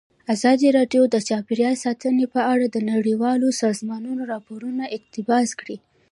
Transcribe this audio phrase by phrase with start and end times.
[0.33, 5.77] ازادي راډیو د چاپیریال ساتنه په اړه د نړیوالو سازمانونو راپورونه اقتباس کړي.